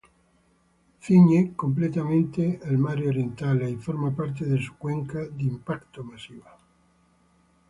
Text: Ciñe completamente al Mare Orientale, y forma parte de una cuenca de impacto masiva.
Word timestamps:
Ciñe 1.03 1.53
completamente 1.55 2.59
al 2.65 2.79
Mare 2.79 3.07
Orientale, 3.09 3.69
y 3.69 3.75
forma 3.75 4.15
parte 4.15 4.45
de 4.45 4.55
una 4.55 4.75
cuenca 4.79 5.19
de 5.19 5.43
impacto 5.43 6.03
masiva. 6.03 6.57